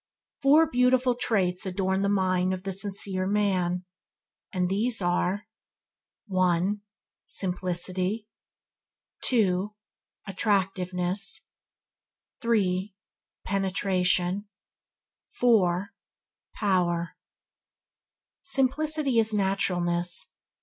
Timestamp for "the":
2.01-2.09, 2.63-2.73